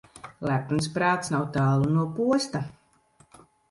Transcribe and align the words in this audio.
Lepns 0.49 0.87
prāts 0.95 1.31
nav 1.35 1.47
tālu 1.59 1.93
no 2.01 2.09
posta. 2.19 2.67